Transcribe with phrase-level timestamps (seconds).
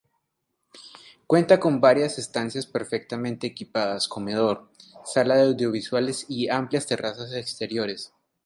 [1.27, 4.71] Cuenta con varias estancias perfectamente equipadas, comedor,
[5.05, 8.11] sala de audiovisuales y amplias terrazas exteriores.